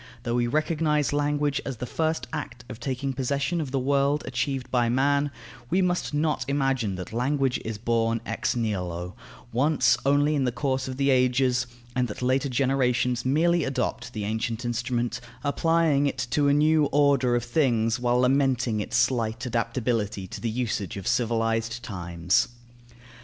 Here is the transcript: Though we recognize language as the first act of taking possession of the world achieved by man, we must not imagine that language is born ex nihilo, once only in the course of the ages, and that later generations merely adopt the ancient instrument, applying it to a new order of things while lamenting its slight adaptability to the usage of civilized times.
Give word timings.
Though 0.23 0.33
we 0.33 0.47
recognize 0.47 1.13
language 1.13 1.61
as 1.63 1.77
the 1.77 1.85
first 1.85 2.25
act 2.33 2.65
of 2.69 2.79
taking 2.79 3.13
possession 3.13 3.61
of 3.61 3.69
the 3.69 3.77
world 3.77 4.23
achieved 4.25 4.71
by 4.71 4.89
man, 4.89 5.29
we 5.69 5.79
must 5.79 6.11
not 6.11 6.43
imagine 6.47 6.95
that 6.95 7.13
language 7.13 7.61
is 7.63 7.77
born 7.77 8.19
ex 8.25 8.55
nihilo, 8.55 9.13
once 9.53 9.99
only 10.03 10.33
in 10.33 10.43
the 10.43 10.51
course 10.51 10.87
of 10.87 10.97
the 10.97 11.11
ages, 11.11 11.67
and 11.95 12.07
that 12.07 12.23
later 12.23 12.49
generations 12.49 13.25
merely 13.25 13.63
adopt 13.63 14.13
the 14.13 14.23
ancient 14.25 14.65
instrument, 14.65 15.21
applying 15.43 16.07
it 16.07 16.17
to 16.31 16.47
a 16.47 16.53
new 16.53 16.85
order 16.85 17.35
of 17.35 17.43
things 17.43 17.99
while 17.99 18.17
lamenting 18.21 18.79
its 18.79 18.97
slight 18.97 19.45
adaptability 19.45 20.25
to 20.25 20.41
the 20.41 20.49
usage 20.49 20.97
of 20.97 21.05
civilized 21.07 21.83
times. 21.83 22.47